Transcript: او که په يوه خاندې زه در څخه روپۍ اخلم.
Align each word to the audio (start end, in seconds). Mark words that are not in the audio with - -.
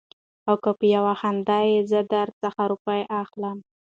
او 0.49 0.55
که 0.63 0.71
په 0.79 0.85
يوه 0.95 1.13
خاندې 1.21 1.73
زه 1.89 1.99
در 2.13 2.27
څخه 2.41 2.61
روپۍ 2.71 3.01
اخلم. 3.21 3.57